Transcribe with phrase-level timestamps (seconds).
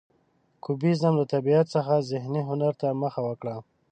[0.63, 3.55] کوبیزم له طبیعت څخه ذهني هنر ته مخه وکړه.